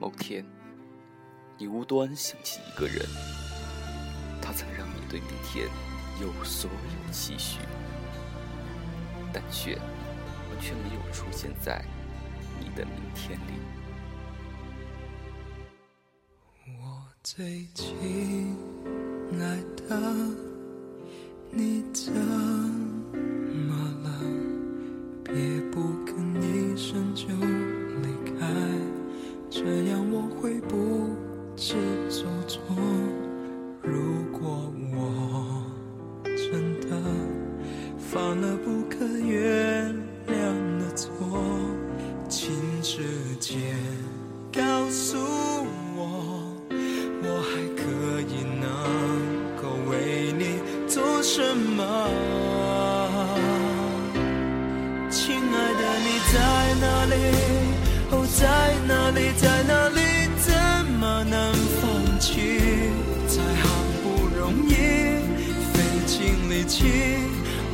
[0.00, 0.42] 某天，
[1.58, 3.06] 你无端想起一个人，
[4.40, 5.68] 他曾让你对明天
[6.22, 7.58] 有所有期许，
[9.30, 9.78] 但却
[10.58, 11.84] 却没有出现在
[12.58, 13.52] 你的明天里。
[16.78, 18.56] 我最亲
[19.38, 20.00] 爱的，
[21.50, 22.10] 你怎
[31.60, 31.74] 不知
[32.08, 32.62] 所措。
[33.82, 35.62] 如果我
[36.24, 36.88] 真的
[37.98, 39.94] 犯了不可原
[40.26, 40.32] 谅
[40.78, 41.12] 的错，
[42.30, 42.50] 请
[42.80, 43.02] 直
[43.38, 43.74] 接
[44.50, 45.18] 告诉
[45.94, 46.50] 我，
[47.22, 48.64] 我还可以能
[49.60, 52.39] 够为你做什么？
[62.20, 62.60] 放弃？
[63.26, 63.64] 才好
[64.02, 64.72] 不容易
[65.72, 66.84] 费尽力气，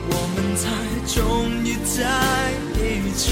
[0.08, 0.64] 我们才
[1.12, 1.98] 终于在
[2.78, 3.26] 一起。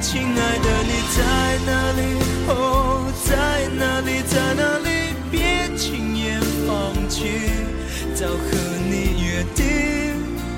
[0.00, 1.20] 亲爱的，你在
[1.66, 2.00] 哪里？
[2.48, 4.88] 哦，在哪里，在哪里？
[5.30, 5.36] 别
[5.76, 6.72] 轻言放
[7.10, 7.28] 弃，
[8.14, 8.48] 早和
[8.88, 9.62] 你约定，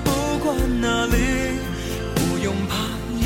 [0.05, 0.09] 不
[0.45, 1.59] 管哪里，
[2.15, 2.73] 不用怕，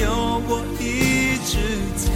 [0.02, 1.60] 有我一直
[1.96, 2.10] 在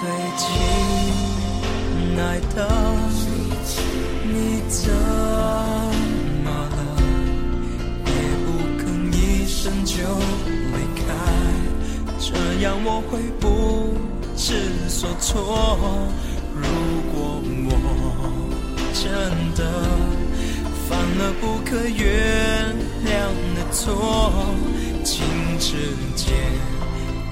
[0.00, 0.48] 最亲
[2.18, 2.56] 爱的，
[4.24, 4.90] 你怎
[6.42, 6.80] 么了？
[8.06, 8.10] 也
[8.46, 8.48] 不
[8.80, 9.14] 吭一
[9.46, 9.92] 声就
[10.72, 11.04] 离开，
[12.18, 12.28] 这
[12.62, 13.44] 样我会不
[14.38, 15.28] 知所措。
[16.54, 16.62] 如
[17.12, 17.70] 果我
[18.94, 19.04] 真
[19.54, 19.60] 的
[20.88, 22.74] 犯了不可原
[23.04, 23.08] 谅
[23.54, 23.84] 的错，
[25.04, 25.22] 请
[25.58, 26.32] 直接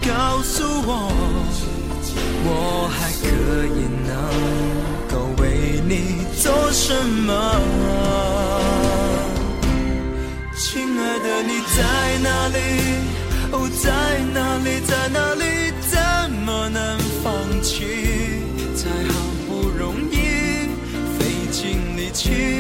[0.06, 0.92] 告诉我，
[3.48, 4.12] 可以能
[5.09, 7.32] 够为你做什么？
[10.54, 11.78] 亲爱的，你在
[12.22, 12.58] 哪里？
[13.53, 13.88] 哦，在
[14.34, 15.72] 哪里，在哪里？
[15.81, 15.98] 怎
[16.44, 17.32] 么能放
[17.62, 17.87] 弃？
[18.76, 19.14] 才好
[19.48, 20.69] 不容易
[21.16, 22.57] 费尽力气，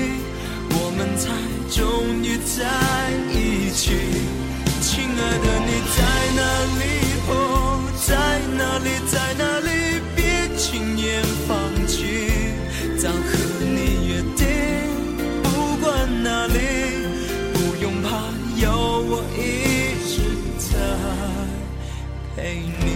[22.40, 22.86] 陪你。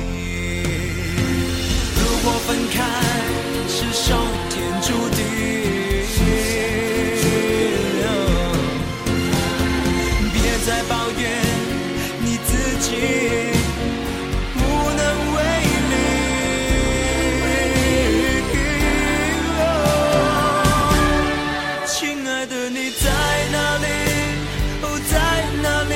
[1.96, 2.76] 如果分开
[3.66, 4.16] 是上
[4.48, 5.18] 天注定，
[10.32, 11.20] 别再抱怨
[12.20, 12.88] 你自己
[14.54, 14.60] 无
[14.96, 15.00] 能
[15.34, 15.38] 为
[15.90, 15.94] 力。
[21.84, 21.90] 亲
[22.28, 23.04] 爱的你在
[23.50, 23.86] 哪里？
[24.82, 25.12] 哦，在
[25.62, 25.92] 哪里？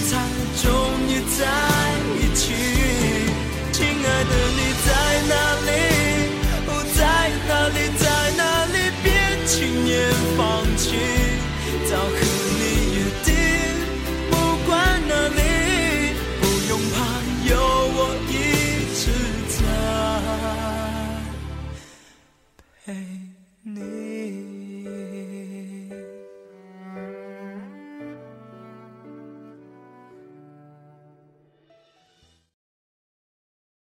[0.00, 0.21] sometimes